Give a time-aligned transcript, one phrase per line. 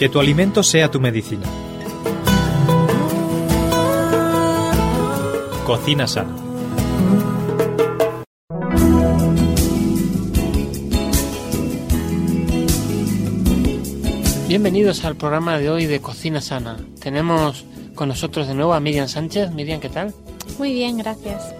[0.00, 1.44] Que tu alimento sea tu medicina.
[5.66, 6.34] Cocina sana.
[14.48, 16.78] Bienvenidos al programa de hoy de Cocina Sana.
[17.02, 19.50] Tenemos con nosotros de nuevo a Miriam Sánchez.
[19.50, 20.14] Miriam, ¿qué tal?
[20.58, 21.54] Muy bien, gracias.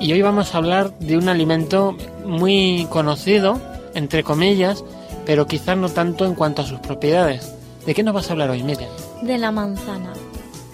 [0.00, 3.60] Y hoy vamos a hablar de un alimento muy conocido,
[3.94, 4.84] entre comillas,
[5.26, 7.54] pero quizás no tanto en cuanto a sus propiedades.
[7.86, 8.90] ¿De qué nos vas a hablar hoy, Miriam?
[9.22, 10.12] De la manzana.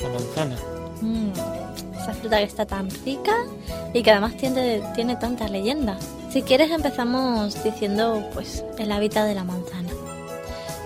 [0.03, 0.57] La manzana.
[1.01, 1.31] Mm,
[1.97, 3.35] esa fruta que está tan rica
[3.95, 6.05] y que además tiene, tiene tantas leyendas.
[6.31, 9.89] Si quieres empezamos diciendo pues el hábitat de la manzana.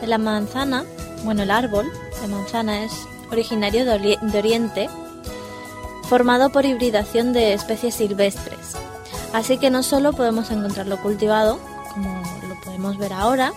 [0.00, 0.84] De la manzana,
[1.24, 1.90] bueno el árbol
[2.20, 2.92] de manzana es
[3.30, 4.88] originario de, de Oriente,
[6.08, 8.76] formado por hibridación de especies silvestres.
[9.32, 11.58] Así que no solo podemos encontrarlo cultivado,
[11.94, 12.22] como
[12.82, 13.52] podemos ver ahora,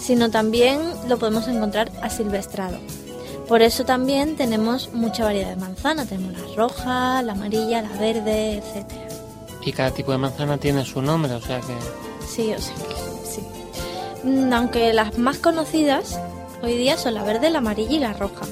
[0.00, 2.78] sino también lo podemos encontrar asilvestrado.
[3.46, 6.06] Por eso también tenemos mucha variedad de manzana.
[6.06, 8.86] Tenemos la roja, la amarilla, la verde, etc.
[9.64, 11.74] Y cada tipo de manzana tiene su nombre, o sea que...
[12.26, 13.42] Sí, o sea que sí.
[14.24, 16.18] Mm, Aunque las más conocidas
[16.62, 18.46] hoy día son la verde, la amarilla y la roja,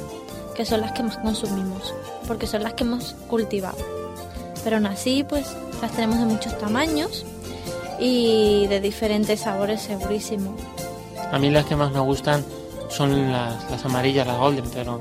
[0.54, 1.94] que son las que más consumimos,
[2.26, 3.78] porque son las que hemos cultivado.
[4.64, 5.46] Pero aún así, pues
[5.80, 7.24] las tenemos de muchos tamaños
[7.98, 10.54] y de diferentes sabores segurísimo.
[11.32, 12.44] A mí las que más me gustan
[12.88, 15.00] son las, las amarillas, las golden, pero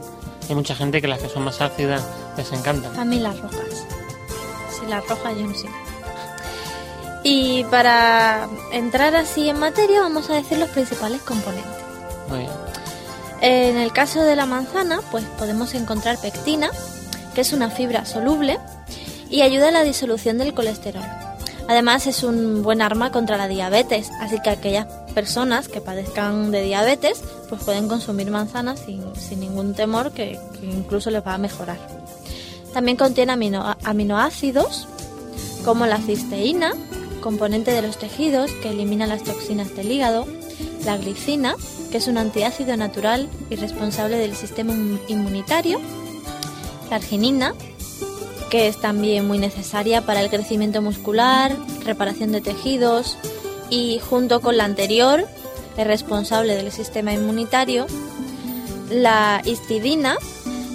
[0.49, 2.03] hay mucha gente que las que son más ácidas
[2.35, 2.97] les encantan.
[2.99, 3.85] A mí las rojas.
[4.79, 5.67] Si las rojas yo no sé.
[7.23, 11.71] Y para entrar así en materia vamos a decir los principales componentes.
[12.29, 12.51] Muy bien.
[13.41, 16.71] En el caso de la manzana, pues podemos encontrar pectina,
[17.35, 18.57] que es una fibra soluble
[19.29, 21.03] y ayuda a la disolución del colesterol.
[21.67, 26.61] Además es un buen arma contra la diabetes, así que aquellas personas que padezcan de
[26.61, 31.37] diabetes pues pueden consumir manzanas sin, sin ningún temor que, que incluso les va a
[31.37, 31.77] mejorar.
[32.73, 34.87] También contiene amino- aminoácidos
[35.65, 36.71] como la cisteína,
[37.21, 40.25] componente de los tejidos que elimina las toxinas del hígado,
[40.85, 41.55] la glicina,
[41.91, 45.79] que es un antiácido natural y responsable del sistema inmu- inmunitario,
[46.89, 47.53] la arginina,
[48.49, 53.17] que es también muy necesaria para el crecimiento muscular, reparación de tejidos
[53.69, 55.27] y junto con la anterior
[55.77, 57.85] es responsable del sistema inmunitario,
[58.89, 60.17] la histidina,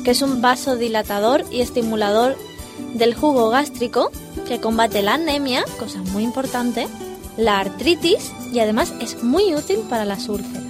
[0.05, 2.37] que es un vasodilatador y estimulador
[2.95, 4.11] del jugo gástrico
[4.47, 6.87] que combate la anemia, cosa muy importante,
[7.37, 10.63] la artritis y además es muy útil para las úlceras.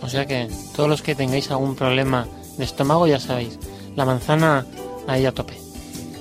[0.00, 2.26] O sea que todos los que tengáis algún problema
[2.56, 3.58] de estómago ya sabéis,
[3.94, 4.66] la manzana
[5.06, 5.71] ahí a tope.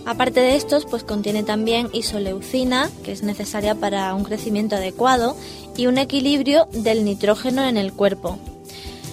[0.06, 5.36] Aparte de estos, pues contiene también isoleucina, que es necesaria para un crecimiento adecuado
[5.78, 8.40] y un equilibrio del nitrógeno en el cuerpo.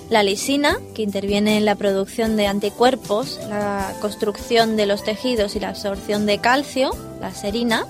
[0.08, 5.60] La lisina, que interviene en la producción de anticuerpos, la construcción de los tejidos y
[5.60, 6.90] la absorción de calcio.
[7.20, 7.86] La serina,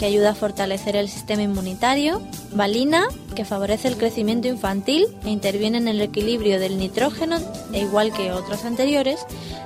[0.00, 2.22] que ayuda a fortalecer el sistema inmunitario.
[2.54, 3.04] Valina,
[3.36, 7.38] que favorece el crecimiento infantil e interviene en el equilibrio del nitrógeno,
[7.74, 9.20] e igual que otros anteriores.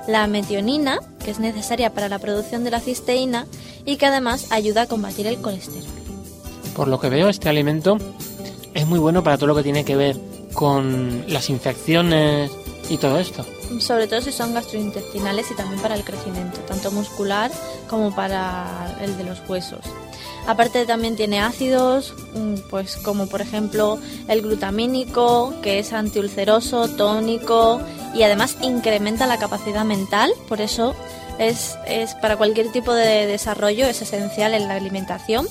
[0.09, 3.47] La metionina, que es necesaria para la producción de la cisteína
[3.85, 5.85] y que además ayuda a combatir el colesterol.
[6.75, 7.97] Por lo que veo, este alimento
[8.73, 10.17] es muy bueno para todo lo que tiene que ver
[10.53, 12.51] con las infecciones
[12.89, 13.45] y todo esto.
[13.79, 17.51] sobre todo si son gastrointestinales y también para el crecimiento, tanto muscular
[17.89, 19.79] como para el de los huesos.
[20.47, 23.97] Aparte también tiene ácidos, mm, pues como por ejemplo
[24.27, 27.81] el glutamínico, que es antiulceroso, tónico
[28.13, 30.95] y además incrementa la capacidad mental, por eso
[31.39, 35.47] es, es para cualquier tipo de desarrollo es esencial en la alimentación.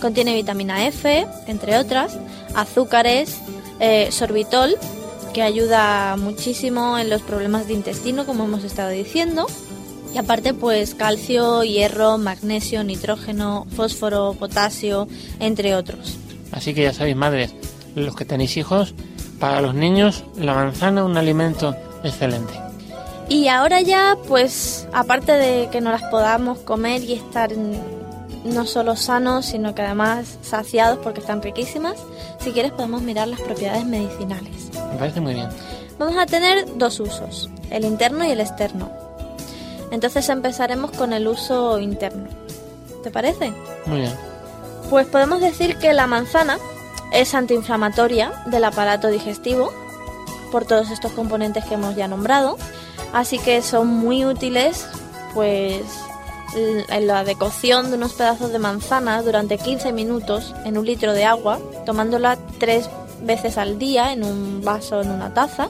[0.00, 2.18] Contiene vitamina F, entre otras,
[2.54, 3.38] azúcares,
[3.80, 4.76] eh, sorbitol,
[5.32, 9.46] que ayuda muchísimo en los problemas de intestino, como hemos estado diciendo.
[10.16, 15.08] Y aparte, pues calcio, hierro, magnesio, nitrógeno, fósforo, potasio,
[15.40, 16.16] entre otros.
[16.52, 17.54] Así que ya sabéis, madres,
[17.94, 18.94] los que tenéis hijos,
[19.38, 22.54] para los niños la manzana un alimento excelente.
[23.28, 27.50] Y ahora ya, pues, aparte de que no las podamos comer y estar
[28.42, 31.98] no solo sanos, sino que además saciados porque están riquísimas,
[32.38, 34.70] si quieres podemos mirar las propiedades medicinales.
[34.92, 35.50] Me parece muy bien.
[35.98, 39.05] Vamos a tener dos usos, el interno y el externo.
[39.90, 42.28] Entonces empezaremos con el uso interno.
[43.02, 43.52] ¿Te parece?
[43.86, 44.14] Muy bien.
[44.90, 46.58] Pues podemos decir que la manzana
[47.12, 49.72] es antiinflamatoria del aparato digestivo
[50.50, 52.56] por todos estos componentes que hemos ya nombrado,
[53.12, 54.86] así que son muy útiles
[55.34, 55.82] pues
[56.56, 61.24] en la decocción de unos pedazos de manzana durante 15 minutos en un litro de
[61.24, 62.88] agua, tomándola tres
[63.22, 65.68] veces al día en un vaso, en una taza,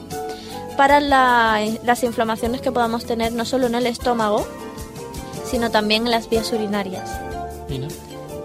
[0.77, 4.47] para la- las inflamaciones que podamos tener no solo en el estómago,
[5.49, 7.09] sino también en las vías urinarias,
[7.69, 7.87] Mira.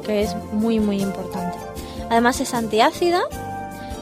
[0.05, 1.57] que es muy muy importante.
[2.11, 3.23] Además es antiácida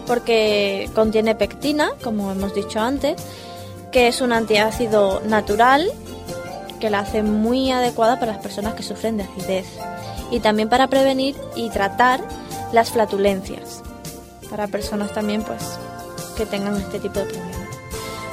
[0.07, 3.23] porque contiene pectina, como hemos dicho antes,
[3.93, 5.91] que es un antiácido natural
[6.81, 9.67] que la hace muy adecuada para las personas que sufren de acidez
[10.31, 12.21] y también para prevenir y tratar
[12.73, 13.83] las flatulencias
[14.49, 15.61] para personas también pues
[16.37, 17.57] que tengan este tipo de problemas.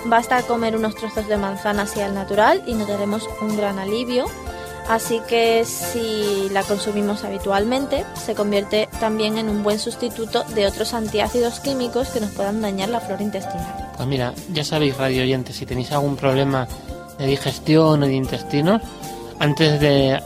[0.08, 4.26] Basta comer unos trozos de manzana así al natural y notaremos un gran alivio.
[4.88, 10.94] Así que si la consumimos habitualmente, se convierte también en un buen sustituto de otros
[10.94, 13.92] antiácidos químicos que nos puedan dañar la flora intestinal.
[13.98, 16.70] Pues mira, ya sabéis, radio oyentes, si tenéis algún problema
[17.18, 18.82] de digestión o de intestinos,
[19.40, 20.22] antes de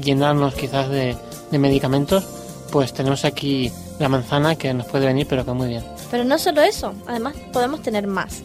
[0.00, 1.16] llenarnos quizás de,
[1.50, 2.24] de medicamentos,
[2.70, 5.84] pues tenemos aquí la manzana que nos puede venir, pero que muy bien.
[6.12, 8.42] Pero no solo eso, además podemos tener más.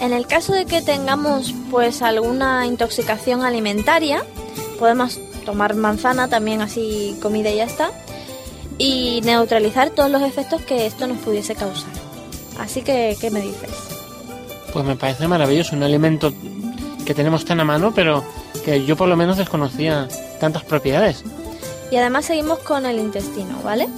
[0.00, 4.24] En el caso de que tengamos pues alguna intoxicación alimentaria,
[4.78, 7.90] podemos tomar manzana también así comida y ya está
[8.78, 11.90] y neutralizar todos los efectos que esto nos pudiese causar.
[12.58, 13.70] Así que, ¿qué me dices?
[14.72, 16.32] Pues me parece maravilloso, un alimento
[17.04, 18.22] que tenemos tan a mano, pero
[18.64, 20.08] que yo por lo menos desconocía
[20.38, 21.24] tantas propiedades.
[21.90, 23.88] Y además seguimos con el intestino, ¿vale?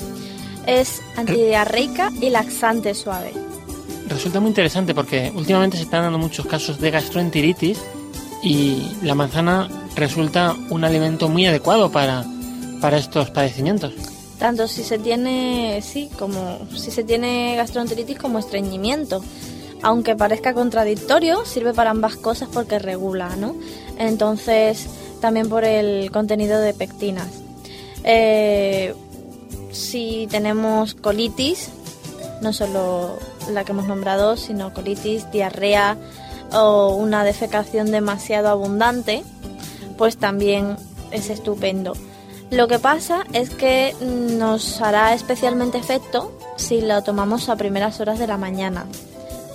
[0.66, 3.32] Es antidiarreica y laxante suave.
[4.10, 7.78] Resulta muy interesante porque últimamente se están dando muchos casos de gastroenteritis
[8.42, 12.24] y la manzana resulta un alimento muy adecuado para,
[12.80, 13.94] para estos padecimientos.
[14.38, 19.22] Tanto si se tiene, sí, como si se tiene gastroenteritis como estreñimiento.
[19.82, 23.54] Aunque parezca contradictorio, sirve para ambas cosas porque regula, ¿no?
[23.96, 24.88] Entonces,
[25.20, 27.28] también por el contenido de pectinas.
[28.02, 28.92] Eh,
[29.70, 31.68] si tenemos colitis,
[32.42, 35.96] no solo la que hemos nombrado, sino colitis, diarrea
[36.52, 39.22] o una defecación demasiado abundante,
[39.96, 40.76] pues también
[41.10, 41.94] es estupendo.
[42.50, 48.18] Lo que pasa es que nos hará especialmente efecto si lo tomamos a primeras horas
[48.18, 48.86] de la mañana.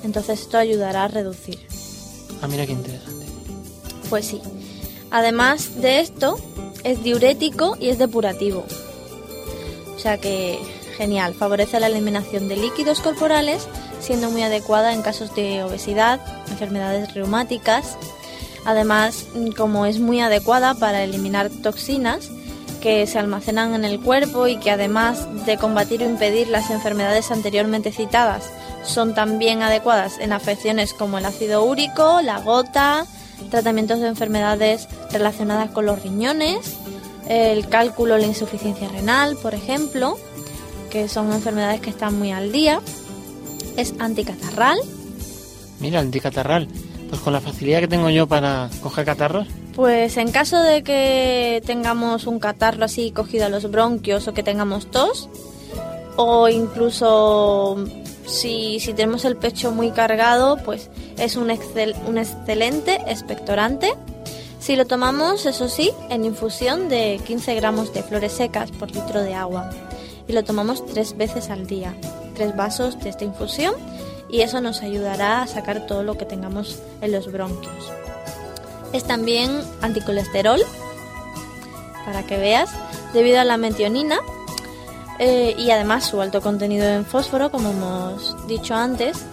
[0.04, 1.60] Entonces esto ayudará a reducir.
[2.42, 3.26] Ah, mira qué interesante.
[4.10, 4.42] Pues sí.
[5.12, 6.38] Además de esto,
[6.84, 8.66] es diurético y es depurativo.
[9.96, 10.60] O sea que
[10.96, 13.68] genial, favorece la eliminación de líquidos corporales,
[14.00, 16.20] siendo muy adecuada en casos de obesidad,
[16.50, 17.98] enfermedades reumáticas.
[18.66, 19.26] Además,
[19.56, 22.30] como es muy adecuada para eliminar toxinas
[22.82, 27.32] que se almacenan en el cuerpo y que además de combatir o impedir las enfermedades
[27.32, 28.52] anteriormente citadas,
[28.84, 33.06] son también adecuadas en afecciones como el ácido úrico, la gota,
[33.50, 36.78] tratamientos de enfermedades relacionadas con los riñones,
[37.28, 40.18] el cálculo, la insuficiencia renal, por ejemplo,
[40.96, 42.80] que son enfermedades que están muy al día.
[43.76, 44.78] Es anticatarral,
[45.82, 46.70] Mira, anticatarral.
[47.10, 49.46] Pues con la facilidad que tengo yo para coger catarros,
[49.76, 54.42] pues en caso de que tengamos un catarro así cogido a los bronquios o que
[54.42, 55.28] tengamos tos,
[56.16, 57.78] o incluso
[58.26, 60.90] si, si tenemos el pecho muy cargado, pues
[61.20, 63.94] es un, excel- un excelente expectorante.
[64.60, 69.22] Si lo tomamos, eso sí, en infusión de 15 gramos de flores secas por litro
[69.22, 69.70] de agua.
[70.28, 71.96] Y lo tomamos tres veces al día,
[72.36, 73.74] tres vasos de esta infusión,
[74.30, 77.92] y eso nos ayudará a sacar todo lo que tengamos en los bronquios.
[78.92, 80.62] Es también anticolesterol,
[82.06, 82.70] para que veas,
[83.14, 84.18] debido a la metionina
[85.20, 89.26] eh, y además su alto contenido en fósforo, como hemos dicho antes,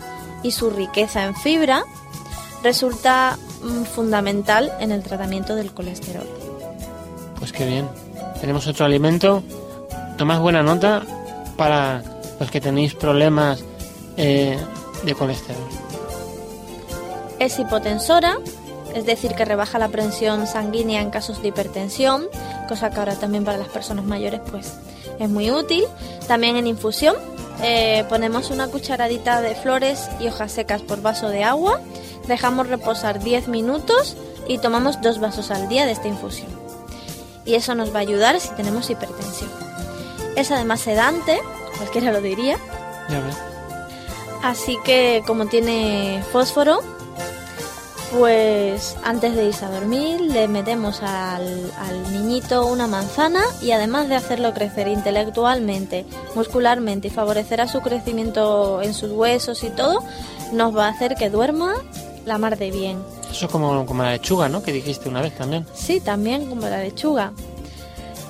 [0.42, 1.84] y su riqueza en fibra,
[2.62, 6.26] resulta mm, fundamental en el tratamiento del colesterol.
[7.38, 7.88] pues qué bien.
[8.40, 9.42] Tenemos otro alimento.
[10.22, 11.02] Tomad buena nota
[11.56, 12.00] para
[12.38, 13.64] los que tenéis problemas
[14.16, 14.56] eh,
[15.02, 15.66] de colesterol.
[17.40, 18.38] Es hipotensora,
[18.94, 22.28] es decir, que rebaja la presión sanguínea en casos de hipertensión,
[22.68, 24.74] cosa que ahora también para las personas mayores pues
[25.18, 25.82] es muy útil.
[26.28, 27.16] También en infusión
[27.60, 31.80] eh, ponemos una cucharadita de flores y hojas secas por vaso de agua,
[32.28, 36.50] dejamos reposar 10 minutos y tomamos dos vasos al día de esta infusión.
[37.44, 39.61] Y eso nos va a ayudar si tenemos hipertensión.
[40.36, 41.40] Es además sedante,
[41.76, 42.56] cualquiera lo diría,
[43.08, 43.36] Ya ves.
[44.42, 46.80] Así que como tiene fósforo,
[48.12, 54.08] pues antes de irse a dormir le metemos al, al niñito una manzana y además
[54.08, 60.02] de hacerlo crecer intelectualmente, muscularmente y favorecer a su crecimiento en sus huesos y todo,
[60.52, 61.74] nos va a hacer que duerma
[62.26, 63.02] la mar de bien.
[63.30, 64.62] Eso es como, como la lechuga, ¿no?
[64.62, 65.66] Que dijiste una vez también.
[65.72, 67.32] Sí, también como la lechuga.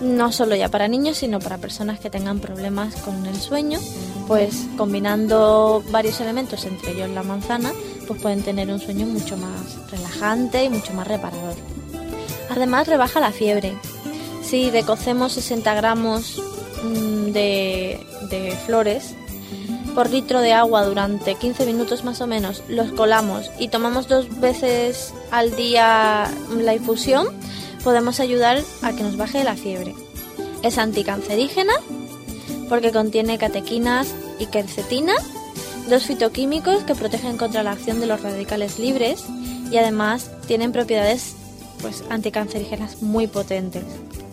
[0.02, 3.78] No solo ya para niños, sino para personas que tengan problemas con el sueño,
[4.26, 7.72] pues combinando varios elementos, entre ellos la manzana,
[8.06, 11.54] pues pueden tener un sueño mucho más relajante y mucho más reparador.
[12.50, 13.74] Además rebaja la fiebre.
[14.42, 16.42] Si decocemos 60 gramos
[16.82, 19.14] mm, de, de flores
[19.94, 24.40] por litro de agua durante 15 minutos más o menos, los colamos y tomamos dos
[24.40, 27.26] veces al día la infusión,
[27.82, 29.94] podemos ayudar a que nos baje la fiebre.
[30.62, 31.72] Es anticancerígena
[32.68, 35.12] porque contiene catequinas y quercetina,
[35.88, 39.24] dos fitoquímicos que protegen contra la acción de los radicales libres
[39.70, 41.34] y además tienen propiedades
[41.80, 43.84] pues anticancerígenas muy potentes.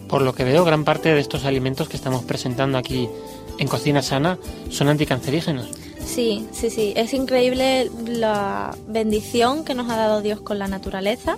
[0.08, 3.10] Por lo que veo, gran parte de estos alimentos que estamos presentando aquí
[3.58, 4.40] en Cocina Sana
[4.70, 5.70] son anticancerígenos.
[6.06, 6.94] Sí, sí, sí.
[6.96, 11.38] Es increíble la bendición que nos ha dado Dios con la naturaleza,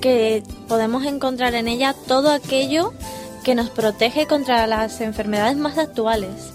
[0.00, 2.92] que podemos encontrar en ella todo aquello
[3.44, 6.52] que nos protege contra las enfermedades más actuales.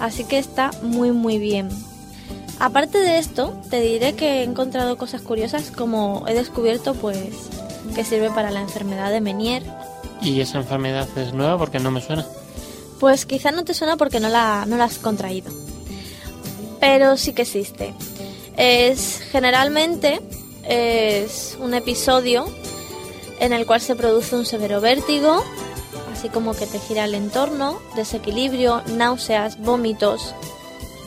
[0.00, 1.68] Así que está muy muy bien.
[2.58, 7.28] Aparte de esto, te diré que he encontrado cosas curiosas como he descubierto pues
[7.94, 9.62] que sirve para la enfermedad de Menier.
[10.20, 12.24] ¿Y esa enfermedad es nueva porque no me suena?
[13.00, 15.52] Pues quizá no te suena porque no la, no la has contraído.
[16.80, 17.94] Pero sí que existe.
[18.56, 20.20] Es generalmente
[20.68, 22.46] es un episodio
[23.40, 25.42] en el cual se produce un severo vértigo,
[26.12, 30.34] así como que te gira el entorno, desequilibrio, náuseas, vómitos,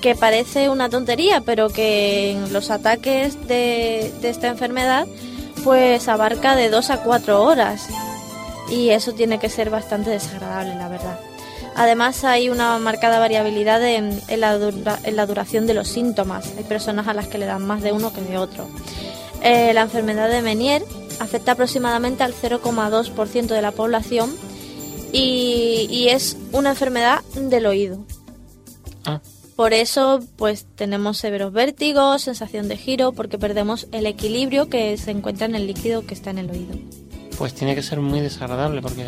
[0.01, 5.07] que parece una tontería, pero que en los ataques de, de esta enfermedad
[5.63, 7.87] pues abarca de 2 a 4 horas.
[8.69, 11.19] Y eso tiene que ser bastante desagradable, la verdad.
[11.77, 14.57] Además hay una marcada variabilidad en, la,
[15.27, 16.51] duración de los síntomas.
[16.57, 18.67] Hay personas a las que le dan más de uno que de otro.
[19.41, 20.83] Eh, la enfermedad de Menier
[21.19, 24.35] afecta aproximadamente al 0,2% de la población
[25.11, 27.99] y, es una enfermedad del oído.
[29.05, 29.21] Ah.
[29.55, 35.11] Por eso, pues tenemos severos vértigos, sensación de giro, porque perdemos el equilibrio que se
[35.11, 36.75] encuentra en el líquido que está en el oído.
[37.37, 39.05] Pues tiene que ser muy desagradable porque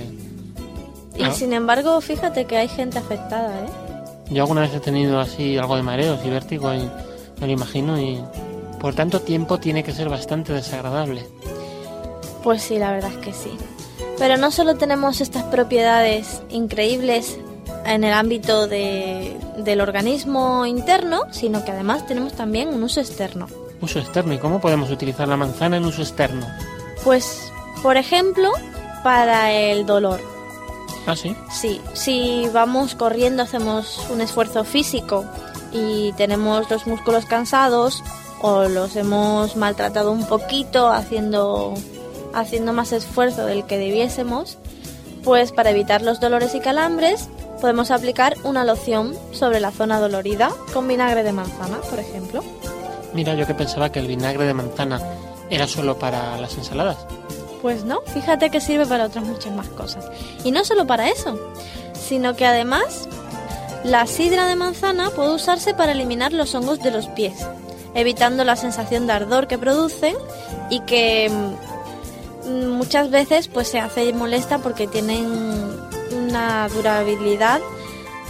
[1.20, 1.34] y ah.
[1.34, 3.70] sin embargo, fíjate que hay gente afectada, ¿eh?
[4.32, 6.90] Yo alguna vez he tenido así algo de mareos y vértigo y
[7.42, 8.24] me lo imagino y
[8.80, 11.26] por tanto tiempo tiene que ser bastante desagradable.
[12.44, 13.52] Pues sí, la verdad es que sí.
[14.18, 17.38] Pero no solo tenemos estas propiedades increíbles
[17.86, 23.48] en el ámbito de, del organismo interno, sino que además tenemos también un uso externo.
[23.82, 24.34] ¿Uso externo?
[24.34, 26.46] ¿Y cómo podemos utilizar la manzana en uso externo?
[27.04, 28.52] Pues, por ejemplo,
[29.04, 30.20] para el dolor.
[31.06, 31.36] ¿Ah, sí?
[31.50, 35.26] Sí, si vamos corriendo, hacemos un esfuerzo físico
[35.72, 38.04] y tenemos los músculos cansados
[38.42, 41.74] o los hemos maltratado un poquito haciendo,
[42.34, 44.58] haciendo más esfuerzo del que debiésemos,
[45.24, 47.30] pues para evitar los dolores y calambres
[47.60, 52.44] podemos aplicar una loción sobre la zona dolorida con vinagre de manzana, por ejemplo.
[53.14, 55.02] Mira, yo que pensaba que el vinagre de manzana
[55.50, 56.98] era solo para las ensaladas.
[57.62, 60.10] Pues no, fíjate que sirve para otras muchas más cosas.
[60.44, 61.38] Y no solo para eso,
[61.94, 63.10] sino que además
[63.84, 67.46] la sidra de manzana puede usarse para eliminar los hongos de los pies,
[67.94, 70.16] evitando la sensación de ardor que producen
[70.70, 75.26] y que mm, muchas veces pues se hace molesta porque tienen
[76.12, 77.62] una durabilidad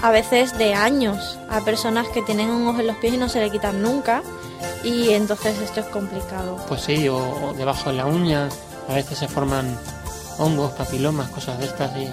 [0.01, 3.39] a veces de años a personas que tienen hongos en los pies y no se
[3.39, 4.23] le quitan nunca
[4.83, 6.57] y entonces esto es complicado.
[6.67, 8.49] Pues sí, o debajo de la uña
[8.87, 9.77] a veces se forman
[10.37, 12.07] hongos, papilomas, cosas de estas y...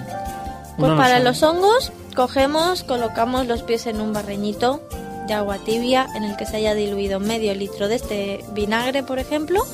[0.79, 4.83] Pues para los hongos cogemos, colocamos los pies en un barreñito
[5.27, 9.19] de agua tibia en el que se haya diluido medio litro de este vinagre, por
[9.19, 9.65] ejemplo.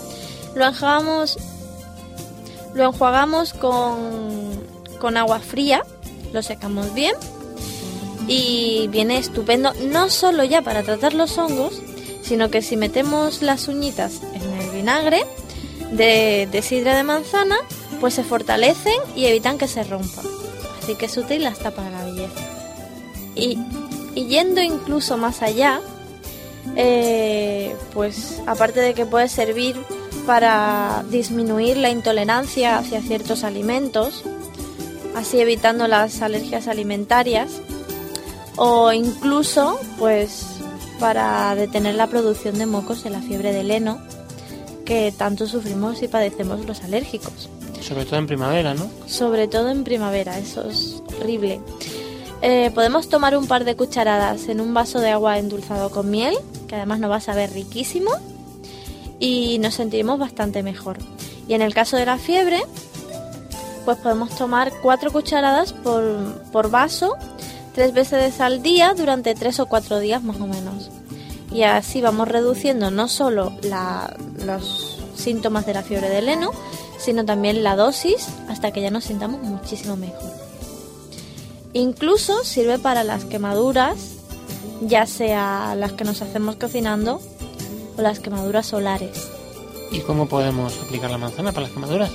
[0.55, 1.39] Lo enjuagamos,
[2.75, 4.51] lo enjuagamos con,
[4.99, 5.83] con agua fría,
[6.33, 7.15] lo secamos bien
[8.29, 11.81] y viene estupendo no solo ya para tratar los hongos,
[12.23, 15.25] sino que si metemos las uñitas en el vinagre,
[15.93, 17.57] de, sidra de manzana,
[18.01, 20.25] pues se fortalecen y evitan que se rompan.
[20.83, 22.41] Así que es útil hasta para la belleza.
[23.35, 23.59] Y,
[24.14, 25.81] yendo incluso más allá,
[26.76, 29.76] eh, pues aparte de que puede servir
[30.26, 34.23] para disminuir la intolerancia hacia ciertos alimentos,
[35.14, 37.50] así evitando las alergias alimentarias,
[38.57, 40.47] o incluso pues
[41.00, 44.00] para detener la producción de mocos de la fiebre del heno,
[44.85, 47.49] que tanto sufrimos y padecemos los alérgicos.
[47.81, 48.88] Sobre todo en primavera, ¿no?
[49.07, 51.61] Sobre todo en primavera, eso es horrible.
[52.43, 56.35] Eh, podemos tomar un par de cucharadas en un vaso de agua endulzado con miel,
[56.67, 58.11] que además nos va a saber riquísimo,
[59.21, 60.99] y nos sentiremos bastante mejor.
[61.47, 62.61] Y en el caso de la fiebre,
[63.85, 67.17] pues podemos tomar 4 cucharadas por, vaso
[67.75, 70.91] tres veces al día durante 3 o 4 días más o menos.
[71.53, 73.53] Y así vamos reduciendo no solo
[74.45, 76.51] los síntomas de la fiebre del heno,
[76.99, 80.42] sino también la dosis hasta que ya nos sintamos muchísimo mejor.
[81.73, 83.97] Incluso sirve para las quemaduras,
[84.83, 87.21] ya sea las que nos hacemos cocinando
[87.97, 89.29] o las quemaduras solares.
[89.91, 92.11] ¿Y cómo podemos aplicar la manzana para las quemaduras?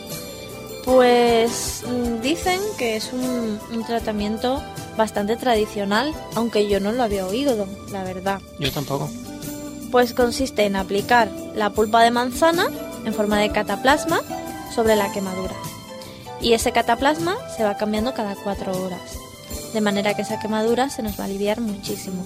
[0.85, 4.61] Pues mm, dicen que es un, un tratamiento
[4.95, 8.41] bastante tradicional, aunque yo no lo había oído, la verdad.
[8.59, 9.09] Yo tampoco.
[9.91, 12.67] Pues consiste en aplicar la pulpa de manzana
[13.05, 14.21] en forma de cataplasma
[14.73, 15.55] sobre la quemadura.
[16.41, 19.16] Y ese cataplasma se va cambiando cada cuatro horas.
[19.73, 22.23] De manera que esa quemadura se nos va a aliviar muchísimo.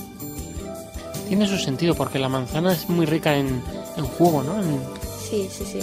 [1.27, 3.62] Tiene su sentido porque la manzana es muy rica en,
[3.98, 4.62] en jugo, ¿no?
[4.62, 4.79] En-
[5.29, 5.79] Sí, sí, sí.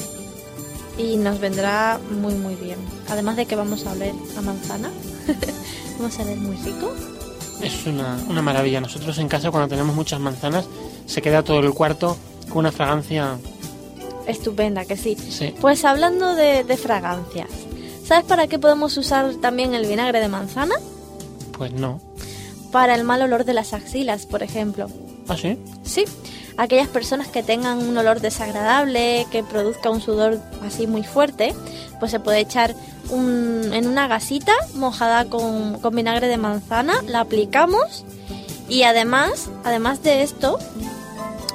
[1.02, 2.76] Y nos vendrá muy, muy bien.
[3.08, 4.90] Además de que vamos a oler a manzana.
[5.98, 6.92] vamos a oler muy rico.
[7.62, 8.80] es una, una maravilla.
[8.80, 10.66] Nosotros en casa cuando tenemos muchas manzanas
[11.06, 12.16] se queda todo el cuarto
[12.48, 13.38] con una fragancia...
[14.26, 15.16] Estupenda, que sí.
[15.16, 15.54] Sí.
[15.60, 17.48] Pues hablando de, de fragancias,
[18.04, 20.74] ¿sabes para qué podemos usar también el vinagre de manzana?
[21.58, 22.00] Pues no.
[22.72, 24.88] Para el mal olor de las axilas, por ejemplo.
[25.28, 25.58] ¿Ah, sí?
[25.84, 26.04] Sí,
[26.56, 31.54] aquellas personas que tengan un olor desagradable, que produzca un sudor así muy fuerte,
[31.98, 32.74] pues se puede echar
[33.10, 38.04] un- en una gasita mojada con, con vinagre de manzana, la aplicamos
[38.68, 40.58] y además, además de esto,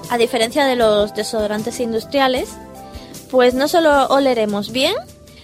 [0.09, 2.49] a diferencia de los desodorantes industriales,
[3.31, 4.95] pues no solo oleremos bien,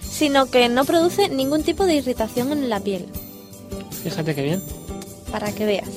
[0.01, 3.07] sino que no produce ningún tipo de irritación en la piel
[4.03, 4.63] Fíjate qué bien.
[5.31, 5.89] para que veas.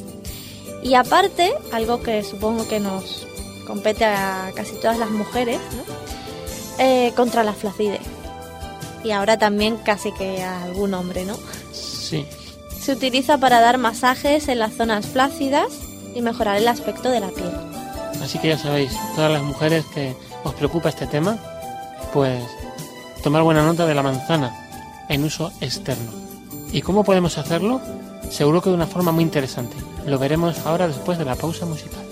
[0.82, 3.26] Y aparte, algo que supongo que nos
[3.66, 5.94] compete a casi todas las mujeres, ¿no?
[6.84, 8.00] Eh, contra la flacidez.
[9.04, 11.36] Y ahora también casi que a algún hombre, ¿no?
[11.72, 12.26] Sí.
[12.78, 15.68] Se utiliza para dar masajes en las zonas flácidas
[16.14, 17.50] y mejorar el aspecto de la piel.
[18.22, 21.38] Así que ya sabéis, todas las mujeres que os preocupa este tema,
[22.12, 22.42] pues
[23.22, 26.10] tomar buena nota de la manzana en uso externo.
[26.72, 27.80] ¿Y cómo podemos hacerlo?
[28.30, 29.76] Seguro que de una forma muy interesante.
[30.06, 32.11] Lo veremos ahora después de la pausa musical.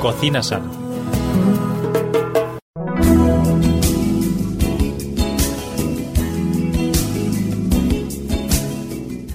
[0.00, 0.64] Cocina sana.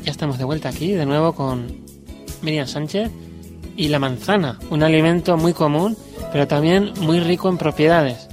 [0.04, 1.68] Ya estamos de vuelta aquí, de nuevo con
[2.42, 3.12] Miriam Sánchez
[3.78, 5.96] y la manzana, un alimento muy común,
[6.32, 8.28] pero también muy rico en propiedades.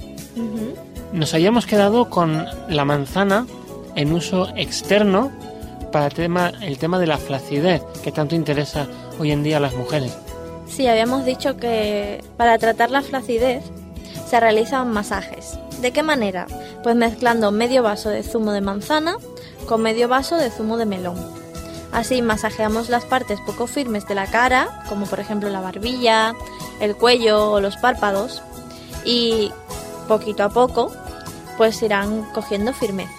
[1.13, 3.45] Nos habíamos quedado con la manzana
[3.95, 5.31] en uso externo
[5.91, 8.87] para el tema, el tema de la flacidez, que tanto interesa
[9.19, 10.22] hoy en día a las mujeres.
[10.75, 13.63] Sí, habíamos dicho que para tratar la flacidez
[14.27, 15.59] se realizan masajes.
[15.81, 16.47] ¿De qué manera?
[16.81, 19.17] Pues mezclando medio vaso de zumo de manzana
[19.67, 21.15] con medio vaso de zumo de melón.
[21.91, 26.33] Así masajeamos las partes poco firmes de la cara, como por ejemplo la barbilla,
[26.79, 28.41] el cuello o los párpados,
[29.05, 29.51] y
[30.07, 30.91] poquito a poco
[31.55, 33.13] pues irán cogiendo firmeza.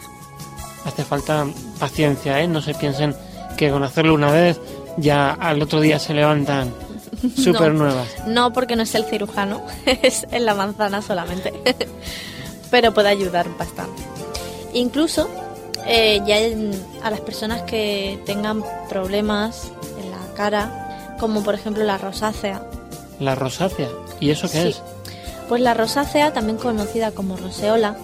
[0.84, 1.46] Hace falta
[1.78, 2.48] paciencia, ¿eh?
[2.48, 3.14] No se piensen
[3.56, 4.60] que con hacerlo una vez
[4.96, 6.74] ya al otro día se levantan
[7.36, 8.06] súper nuevas.
[8.26, 11.52] No porque no es el cirujano, es en la manzana solamente.
[12.70, 14.02] Pero puede ayudar bastante.
[14.72, 15.28] Incluso
[15.86, 19.70] eh, ya en- a las personas que tengan problemas
[20.02, 22.66] en la cara, como por ejemplo la rosácea.
[23.20, 23.88] La rosácea.
[24.20, 24.68] ¿Y eso qué Sí.
[24.68, 24.82] es?
[25.48, 27.96] Pues la rosácea, también conocida como roseola,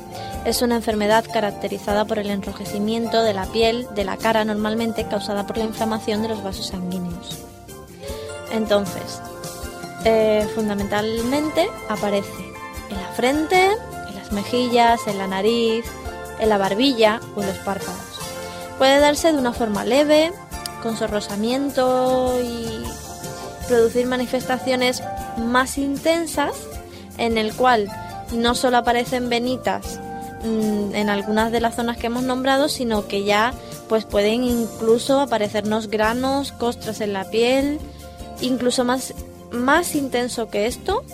[0.44, 5.46] es una enfermedad caracterizada por el enrojecimiento de la piel de la cara normalmente causada
[5.46, 7.38] por la inflamación de los vasos sanguíneos.
[8.50, 9.20] Entonces,
[10.04, 12.52] eh, fundamentalmente aparece
[12.90, 13.70] en la frente,
[14.08, 15.84] en las mejillas, en la nariz,
[16.38, 18.00] en la barbilla o en los párpados.
[18.78, 20.32] Puede darse de una forma leve,
[20.82, 22.82] con sonrosamiento y
[23.68, 25.02] producir manifestaciones
[25.36, 26.52] más intensas
[27.18, 27.88] en el cual
[28.32, 30.00] no solo aparecen venitas
[30.42, 33.52] mm, en algunas de las zonas que hemos nombrado, sino que ya
[33.88, 37.78] pues pueden incluso aparecernos granos, costras en la piel,
[38.40, 39.14] incluso más,
[39.53, 41.05] más intenso que esto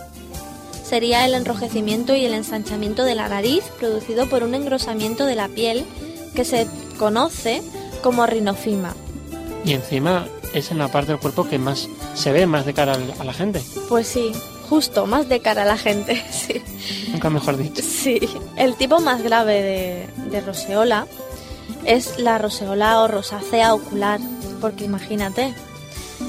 [0.85, 5.49] sería el enrojecimiento y el ensanchamiento de la nariz producido por un engrosamiento de la
[5.49, 5.85] piel
[6.35, 6.67] que se
[6.99, 7.63] conoce
[8.03, 8.95] como rinofima.
[9.65, 12.97] Y encima es en la parte del cuerpo que más se ve, más de cara
[13.19, 13.61] a la gente.
[13.89, 14.31] Pues sí,
[14.69, 16.63] justo, más de cara a la gente, sí.
[17.11, 17.83] Nunca mejor dicho.
[17.83, 18.21] Sí,
[18.57, 21.07] el tipo más grave de, de roseola
[21.85, 24.21] es la roseola o rosácea ocular,
[24.61, 25.53] porque imagínate,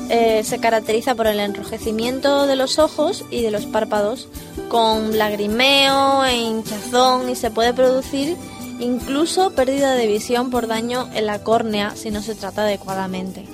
[0.09, 4.27] eh, se caracteriza por el enrojecimiento de los ojos y de los párpados,
[4.69, 8.35] con lagrimeo e hinchazón y se puede producir
[8.79, 13.45] incluso pérdida de visión por daño en la córnea si no se trata adecuadamente.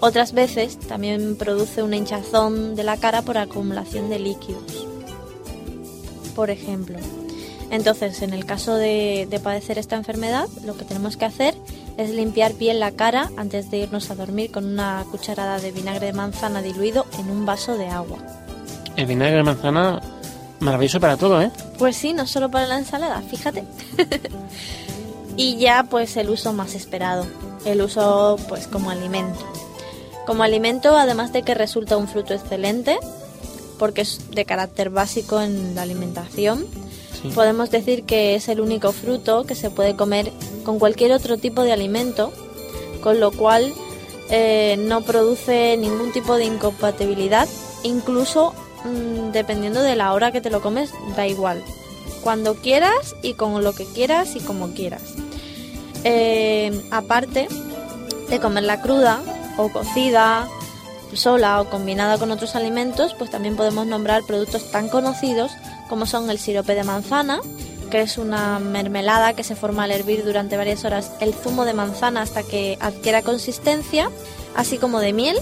[0.00, 4.86] Otras veces también produce una hinchazón de la cara por acumulación de líquidos
[6.36, 6.98] por ejemplo.
[7.70, 11.56] Entonces, en el caso de, de padecer esta enfermedad, lo que tenemos que hacer
[11.96, 16.06] es limpiar bien la cara antes de irnos a dormir con una cucharada de vinagre
[16.06, 18.18] de manzana diluido en un vaso de agua.
[18.96, 20.00] El vinagre de manzana,
[20.60, 21.50] maravilloso para todo, ¿eh?
[21.78, 23.64] Pues sí, no solo para la ensalada, fíjate.
[25.36, 27.26] y ya pues el uso más esperado,
[27.64, 29.44] el uso pues como alimento.
[30.26, 32.98] Como alimento, además de que resulta un fruto excelente,
[33.78, 36.66] porque es de carácter básico en la alimentación,
[37.34, 40.32] Podemos decir que es el único fruto que se puede comer
[40.64, 42.32] con cualquier otro tipo de alimento,
[43.02, 43.72] con lo cual
[44.30, 47.48] eh, no produce ningún tipo de incompatibilidad,
[47.82, 51.62] incluso mm, dependiendo de la hora que te lo comes, da igual.
[52.22, 55.14] Cuando quieras y con lo que quieras y como quieras.
[56.04, 57.48] Eh, aparte
[58.28, 59.20] de comerla cruda
[59.56, 60.48] o cocida,
[61.14, 65.52] sola o combinada con otros alimentos, pues también podemos nombrar productos tan conocidos
[65.88, 67.40] como son el sirope de manzana,
[67.90, 71.72] que es una mermelada que se forma al hervir durante varias horas el zumo de
[71.74, 74.10] manzana hasta que adquiera consistencia,
[74.56, 75.36] así como de miel,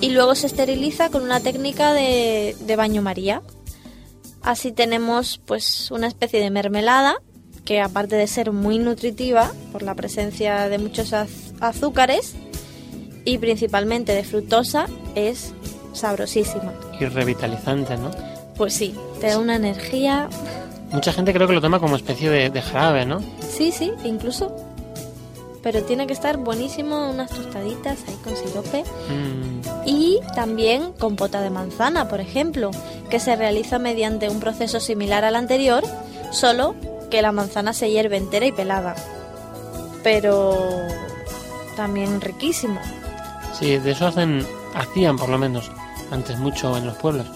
[0.00, 3.42] y luego se esteriliza con una técnica de, baño María.
[4.42, 7.16] Así tenemos pues una especie de mermelada
[7.64, 12.34] que aparte de ser muy nutritiva por la presencia de muchos az- azúcares
[13.26, 15.52] y principalmente de fructosa, es
[15.92, 16.72] sabrosísima.
[16.98, 18.10] Y revitalizante, ¿no?
[18.60, 20.28] Pues sí, te da una energía.
[20.92, 23.22] Mucha gente creo que lo toma como especie de, de jarabe, ¿no?
[23.40, 24.54] Sí, sí, incluso.
[25.62, 28.84] Pero tiene que estar buenísimo, unas tostaditas ahí con sirope.
[29.08, 32.70] Mm, Y también compota de manzana, por ejemplo,
[33.08, 35.82] que se realiza mediante un proceso similar al anterior,
[36.30, 36.74] solo
[37.10, 38.94] que la manzana se hierve entera y pelada.
[40.02, 40.58] Pero
[41.76, 42.78] también riquísimo.
[43.58, 45.70] sí, de eso hacen, hacían por lo menos
[46.10, 47.26] antes mucho en los pueblos.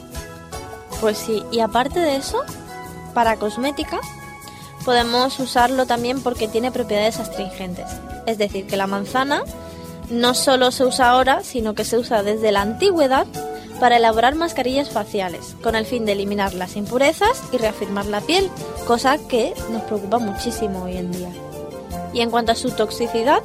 [1.04, 2.42] Pues sí, y aparte de eso,
[3.12, 4.00] para cosmética,
[4.86, 7.84] podemos usarlo también porque tiene propiedades astringentes.
[8.26, 9.42] Es decir, que la manzana
[10.08, 13.26] no solo se usa ahora, sino que se usa desde la antigüedad
[13.80, 18.48] para elaborar mascarillas faciales, con el fin de eliminar las impurezas y reafirmar la piel,
[18.86, 21.32] cosa que nos preocupa muchísimo hoy en día.
[22.14, 23.42] Y en cuanto a su toxicidad,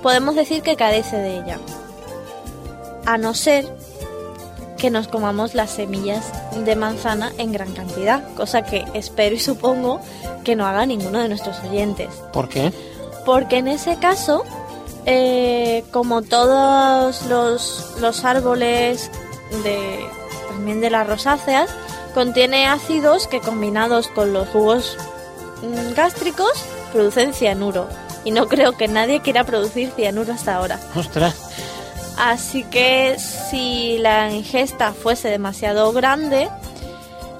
[0.00, 1.58] podemos decir que carece de ella.
[3.04, 3.66] A no ser
[4.84, 6.30] que nos comamos las semillas
[6.62, 9.98] de manzana en gran cantidad, cosa que espero y supongo
[10.44, 12.10] que no haga ninguno de nuestros oyentes.
[12.34, 12.70] ¿Por qué?
[13.24, 14.44] Porque en ese caso,
[15.06, 19.10] eh, como todos los, los árboles
[19.62, 20.06] de,
[20.50, 21.70] también de las rosáceas,
[22.12, 24.98] contiene ácidos que combinados con los jugos
[25.62, 27.88] mm, gástricos producen cianuro.
[28.22, 30.78] Y no creo que nadie quiera producir cianuro hasta ahora.
[30.94, 31.36] Ostras,
[32.16, 36.48] Así que si la ingesta fuese demasiado grande,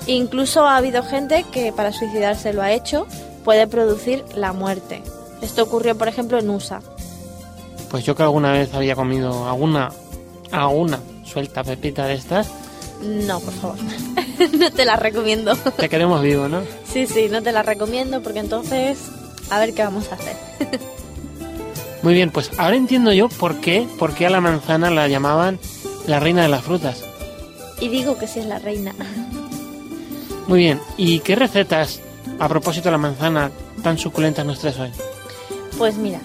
[0.07, 3.07] incluso ha habido gente que para suicidarse lo ha hecho,
[3.45, 5.03] puede producir la muerte.
[5.43, 6.81] Esto ocurrió, por ejemplo, en USA.
[7.91, 9.91] pues yo que alguna vez había comido alguna,
[10.51, 12.49] alguna suelta pepita de estas,
[13.01, 13.77] No, por favor.
[14.59, 15.55] no te la recomiendo.
[15.57, 16.63] te queremos vivo, ¿no?
[16.91, 18.99] sí, sí, no te la recomiendo porque entonces
[19.51, 20.37] a ver qué vamos a hacer.
[22.05, 25.59] Muy bien, pues ahora entiendo yo por qué, por qué a la manzana la llamaban
[26.07, 27.03] la reina de las frutas.
[27.81, 28.95] y digo que sí es la reina.
[30.47, 32.01] Muy bien, ¿y qué recetas
[32.39, 33.51] a propósito de la manzana
[33.83, 34.91] tan suculentas nos traes hoy?
[35.79, 36.21] Pues mira,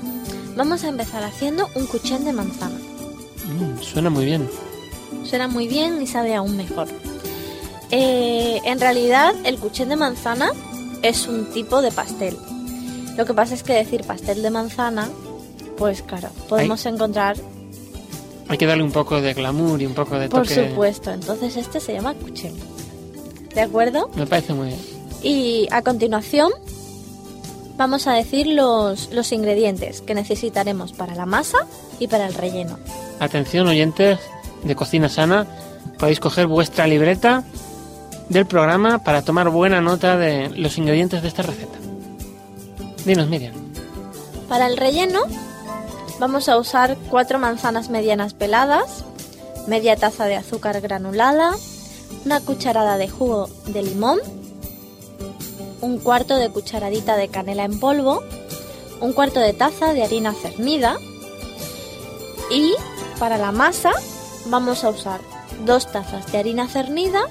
[0.57, 2.75] vamos a empezar haciendo un cuchén de manzana.
[3.45, 4.49] Mm, suena muy bien.
[5.23, 6.89] Suena muy bien y sabe aún mejor.
[7.89, 10.51] Eh, en realidad, el cuchén de manzana
[11.03, 12.37] es un tipo de pastel.
[13.15, 15.07] Lo que pasa es que decir pastel de manzana,
[15.79, 17.37] pues claro, podemos encontrar,
[18.49, 20.69] Hay que darle un poco de glamour y un poco de por toque.
[20.69, 21.11] supuesto.
[21.11, 22.53] Entonces, este se llama cuchén.
[23.55, 24.09] ¿De acuerdo?
[24.15, 24.79] Me parece muy bien.
[25.23, 26.51] Y a continuación,
[27.77, 31.59] vamos a decir los, los ingredientes que necesitaremos para la masa
[31.99, 32.77] y para el relleno.
[33.19, 34.19] Atención oyentes
[34.63, 35.47] de Cocina Sana,
[35.97, 37.43] podéis coger vuestra libreta
[38.29, 41.77] del programa para tomar buena nota de los ingredientes de esta receta.
[43.05, 43.53] Dinos, Miriam.
[44.47, 45.21] Para el relleno
[46.19, 49.05] vamos a usar cuatro manzanas medianas peladas,
[49.67, 51.55] media taza de azúcar granulada,
[52.25, 54.19] una cucharada de jugo de limón,
[55.81, 58.21] un cuarto de cucharadita de canela en polvo,
[58.99, 60.97] un cuarto de taza de harina cernida
[62.51, 62.73] y
[63.17, 63.91] para la masa
[64.47, 65.21] vamos a usar
[65.65, 67.21] dos tazas de harina cernida,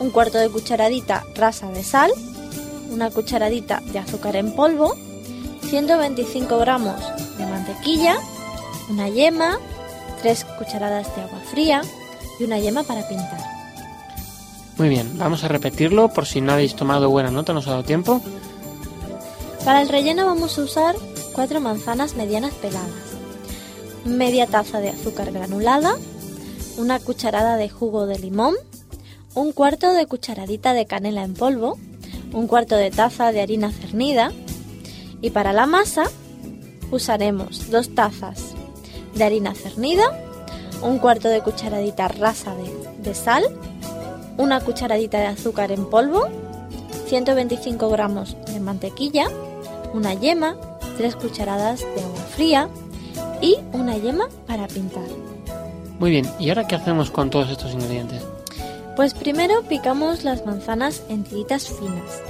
[0.00, 2.10] un cuarto de cucharadita rasa de sal,
[2.90, 4.96] una cucharadita de azúcar en polvo,
[5.68, 6.96] 125 gramos
[7.36, 8.16] de mantequilla,
[8.88, 9.58] una yema,
[10.22, 11.82] 3 cucharadas de agua fría
[12.40, 13.38] y una yema para pintar.
[14.78, 17.72] Muy bien, vamos a repetirlo por si no habéis tomado buena nota, no os ha
[17.72, 18.22] dado tiempo.
[19.64, 20.96] Para el relleno vamos a usar
[21.34, 22.88] 4 manzanas medianas peladas,
[24.04, 25.96] media taza de azúcar granulada,
[26.78, 28.54] una cucharada de jugo de limón,
[29.34, 31.78] un cuarto de cucharadita de canela en polvo,
[32.32, 34.32] un cuarto de taza de harina cernida
[35.20, 36.04] y para la masa
[36.90, 38.54] usaremos dos tazas
[39.14, 40.04] de harina cernida,
[40.82, 42.70] un cuarto de cucharadita rasa de,
[43.02, 43.44] de sal,
[44.36, 46.28] una cucharadita de azúcar en polvo,
[47.06, 49.28] 125 gramos de mantequilla,
[49.92, 50.56] una yema,
[50.96, 52.68] 3 cucharadas de agua fría
[53.40, 55.06] y una yema para pintar.
[55.98, 58.22] Muy bien, ¿y ahora qué hacemos con todos estos ingredientes?
[58.94, 62.22] Pues primero picamos las manzanas en tiritas finas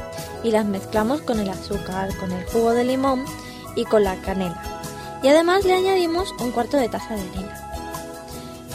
[0.42, 3.24] y las mezclamos con el azúcar, con el jugo de limón
[3.74, 4.80] y con la canela.
[5.22, 7.70] Y además le añadimos un cuarto de taza de harina.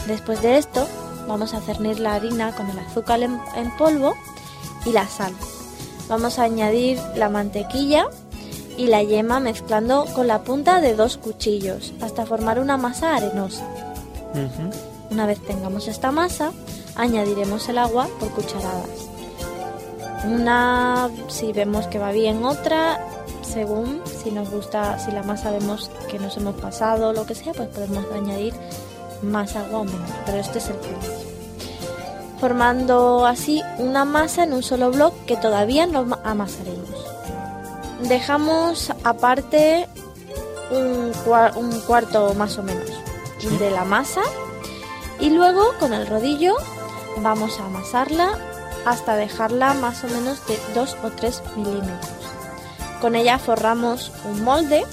[0.06, 0.86] Después de esto,
[1.26, 4.14] vamos a cernir la harina con el azúcar en, en polvo
[4.84, 5.32] y la sal.
[6.08, 8.08] Vamos a añadir la mantequilla
[8.76, 13.66] y la yema mezclando con la punta de dos cuchillos hasta formar una masa arenosa.
[15.10, 16.52] Una vez tengamos esta masa,
[16.96, 19.13] añadiremos el agua por cucharadas.
[20.26, 22.98] Una, si vemos que va bien, otra,
[23.42, 27.34] según si nos gusta, si la masa vemos que nos hemos pasado o lo que
[27.34, 28.54] sea, pues podemos añadir
[29.22, 30.10] más agua o menos.
[30.24, 31.10] Pero este es el principio.
[32.40, 36.88] Formando así una masa en un solo bloque que todavía no ma- amasaremos.
[38.02, 39.88] Dejamos aparte
[40.70, 42.90] un, cua- un cuarto más o menos
[43.58, 44.22] de la masa
[45.20, 46.54] y luego con el rodillo
[47.18, 48.38] vamos a amasarla
[48.86, 52.10] hasta dejarla más o menos de 2 o 3 milímetros.
[53.00, 54.84] Con ella forramos un molde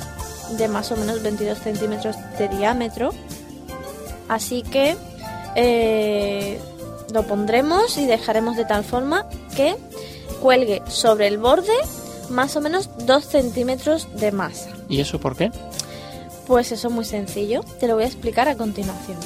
[0.57, 3.11] de más o menos 22 centímetros de diámetro.
[4.27, 4.97] Así que
[5.55, 6.59] eh,
[7.13, 9.75] lo pondremos y dejaremos de tal forma que
[10.41, 11.73] cuelgue sobre el borde
[12.29, 14.69] más o menos 2 centímetros de masa.
[14.89, 15.51] ¿Y eso por qué?
[16.47, 19.17] Pues eso es muy sencillo, te lo voy a explicar a continuación.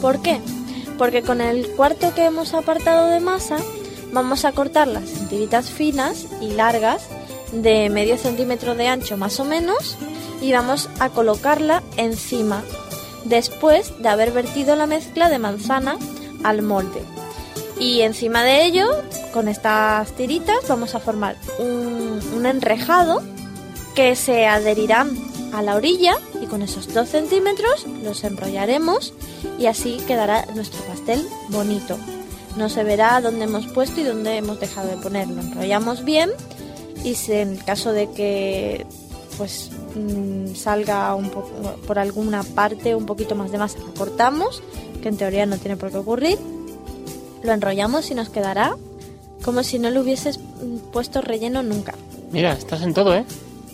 [0.00, 0.40] ¿Por qué?
[0.98, 3.58] Porque con el cuarto que hemos apartado de masa
[4.12, 7.02] vamos a cortar las tiritas finas y largas
[7.52, 9.96] de medio centímetro de ancho más o menos
[10.40, 12.62] y vamos a colocarla encima
[13.24, 15.96] después de haber vertido la mezcla de manzana
[16.42, 17.02] al molde.
[17.78, 18.88] Y encima de ello,
[19.32, 23.22] con estas tiritas, vamos a formar un, un enrejado
[23.94, 25.10] que se adherirán
[25.52, 29.14] a la orilla y con esos 2 centímetros los enrollaremos
[29.58, 31.98] y así quedará nuestro pastel bonito.
[32.56, 35.40] No se verá dónde hemos puesto y dónde hemos dejado de ponerlo.
[35.40, 36.30] Enrollamos bien
[37.04, 38.86] y si en el caso de que
[39.38, 41.48] pues mm, salga un poco
[41.86, 44.62] por alguna parte un poquito más de masa, la cortamos,
[45.02, 46.38] que en teoría no tiene por qué ocurrir.
[47.42, 48.76] Lo enrollamos y nos quedará
[49.42, 50.38] como si no le hubieses
[50.92, 51.94] puesto relleno nunca.
[52.32, 53.24] Mira, estás en todo, ¿eh?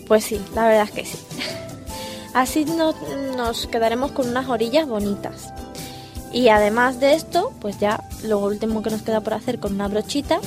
[0.07, 1.17] Pues sí, la verdad es que sí.
[2.33, 2.93] Así no-
[3.35, 5.51] nos quedaremos con unas orillas bonitas.
[6.37, 9.87] Y además de esto, pues ya lo último que nos queda por hacer con una
[9.87, 10.39] brochita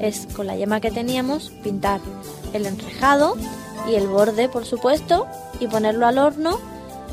[0.00, 2.00] es con la yema que teníamos pintar
[2.52, 3.36] el enrejado
[3.88, 5.28] y el borde, por supuesto,
[5.60, 6.58] y ponerlo al horno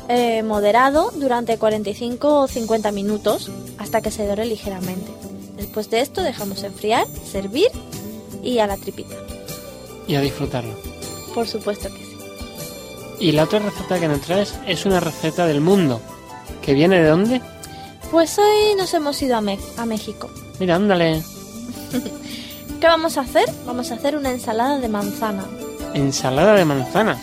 [0.08, 5.12] eh, moderado durante 45 o 50 minutos hasta que se dore ligeramente.
[5.56, 7.68] Después de esto dejamos enfriar, servir
[8.42, 9.14] y a la tripita.
[10.08, 10.74] Y a disfrutarlo.
[11.36, 12.16] Por supuesto que sí.
[13.20, 16.00] Y la otra receta que nos traes es una receta del mundo.
[16.62, 17.53] ¿Que viene de dónde?
[18.10, 20.30] Pues hoy nos hemos ido a, Me- a México.
[20.60, 21.22] Mira, ándale.
[22.80, 23.44] ¿Qué vamos a hacer?
[23.66, 25.44] Vamos a hacer una ensalada de manzana.
[25.94, 27.18] Ensalada de manzana.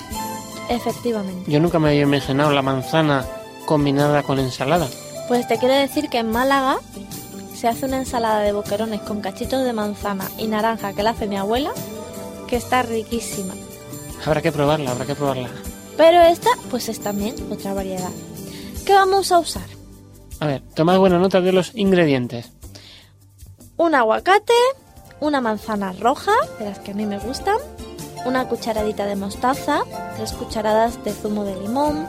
[0.70, 1.50] Efectivamente.
[1.52, 3.26] Yo nunca me había imaginado la manzana
[3.66, 4.88] combinada con ensalada.
[5.28, 6.78] Pues te quiero decir que en Málaga
[7.56, 11.28] se hace una ensalada de boquerones con cachitos de manzana y naranja que la hace
[11.28, 11.72] mi abuela,
[12.48, 13.54] que está riquísima.
[14.26, 15.50] Habrá que probarla, habrá que probarla.
[15.98, 18.10] Pero esta, pues es también otra variedad.
[18.86, 19.64] ¿Qué vamos a usar?
[20.42, 22.52] A ver, tomad buena nota de los ingredientes.
[23.78, 24.54] Un aguacate,
[25.20, 27.58] una manzana roja, de las que a mí me gustan,
[28.26, 29.82] una cucharadita de mostaza,
[30.16, 32.08] tres cucharadas de zumo de limón,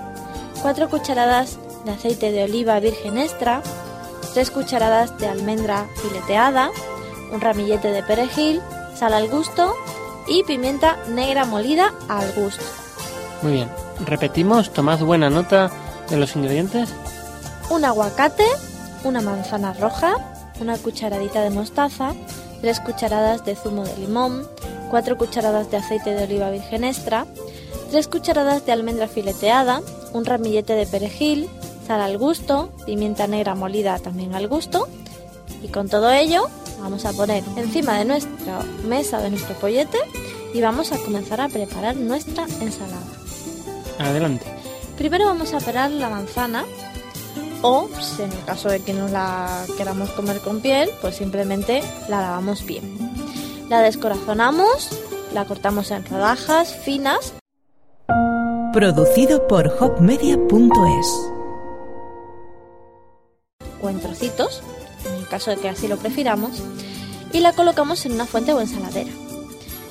[0.62, 3.62] cuatro cucharadas de aceite de oliva virgen extra,
[4.32, 6.70] tres cucharadas de almendra fileteada,
[7.34, 8.62] un ramillete de perejil,
[8.94, 9.74] sal al gusto
[10.26, 12.64] y pimienta negra molida al gusto.
[13.42, 13.68] Muy bien.
[14.06, 15.70] Repetimos, tomad buena nota
[16.08, 16.94] de los ingredientes.
[17.72, 18.44] Un aguacate,
[19.02, 20.14] una manzana roja,
[20.60, 22.12] una cucharadita de mostaza,
[22.60, 24.46] tres cucharadas de zumo de limón,
[24.90, 27.24] cuatro cucharadas de aceite de oliva virgen extra,
[27.90, 29.80] tres cucharadas de almendra fileteada,
[30.12, 31.48] un ramillete de perejil,
[31.86, 34.86] sal al gusto, pimienta negra molida también al gusto,
[35.62, 36.48] y con todo ello
[36.78, 39.98] vamos a poner encima de nuestra mesa de nuestro pollete
[40.52, 43.06] y vamos a comenzar a preparar nuestra ensalada.
[43.98, 44.44] Adelante.
[44.98, 46.66] Primero vamos a pelar la manzana
[47.62, 51.82] o, si en el caso de que no la queramos comer con piel, pues simplemente
[52.08, 53.12] la lavamos bien.
[53.68, 54.90] La descorazonamos,
[55.32, 57.34] la cortamos en rodajas finas
[58.72, 61.06] Producido por hopmedia.es.
[63.82, 64.62] o en trocitos,
[65.04, 66.62] en el caso de que así lo prefiramos,
[67.34, 69.10] y la colocamos en una fuente o ensaladera.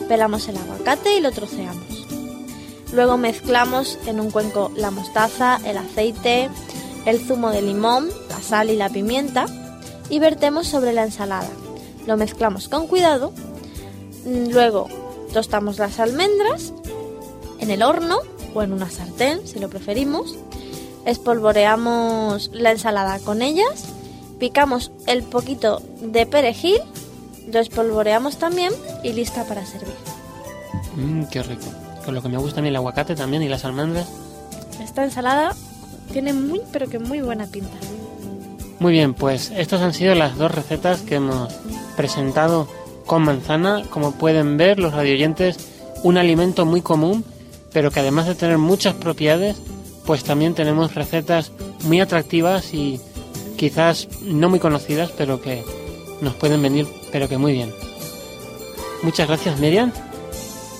[0.07, 2.07] Pelamos el aguacate y lo troceamos.
[2.91, 6.49] Luego mezclamos en un cuenco la mostaza, el aceite,
[7.05, 9.45] el zumo de limón, la sal y la pimienta
[10.09, 11.49] y vertemos sobre la ensalada.
[12.05, 13.33] Lo mezclamos con cuidado.
[14.25, 14.87] Mm, Luego
[15.33, 16.73] tostamos las almendras
[17.59, 18.19] en el horno
[18.53, 20.35] o en una sartén, si lo preferimos.
[21.05, 23.85] Espolvoreamos la ensalada con ellas,
[24.39, 26.79] picamos el poquito de perejil,
[27.51, 28.71] lo espolvoreamos también
[29.03, 29.95] y lista para servir.
[30.95, 31.65] Mmm, qué rico.
[32.05, 34.07] Con lo que me gusta a mí el aguacate también y las almendras.
[34.79, 35.55] Esta ensalada
[36.11, 37.77] tiene muy, pero que muy buena pinta.
[38.79, 41.53] Muy bien, pues estas han sido las dos recetas que hemos
[41.95, 42.67] presentado
[43.05, 43.83] con manzana.
[43.89, 45.57] Como pueden ver los radioyentes,
[46.03, 47.23] un alimento muy común,
[47.71, 49.57] pero que además de tener muchas propiedades,
[50.05, 51.51] pues también tenemos recetas
[51.83, 52.99] muy atractivas y
[53.55, 55.63] quizás no muy conocidas, pero que
[56.21, 57.71] nos pueden venir, pero que muy bien.
[59.03, 59.91] Muchas gracias, Miriam.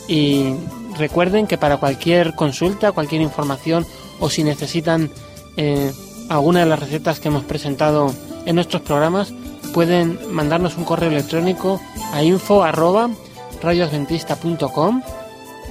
[0.07, 0.55] Y
[0.97, 3.86] recuerden que para cualquier consulta, cualquier información
[4.22, 5.11] o si necesitan
[5.57, 5.91] eh,
[6.30, 8.13] alguna de las recetas que hemos presentado
[8.45, 9.34] en nuestros programas,
[9.74, 11.82] pueden mandarnos un correo electrónico
[12.13, 12.63] a info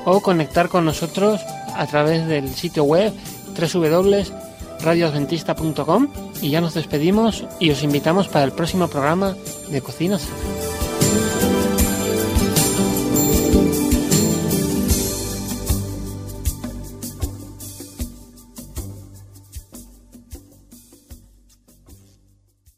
[0.05, 1.41] o conectar con nosotros
[1.75, 3.15] a través del sitio web
[3.59, 6.09] www.radioadventista.com
[6.43, 9.35] y ya nos despedimos y os invitamos para el próximo programa
[9.71, 10.70] de Cocina Sana.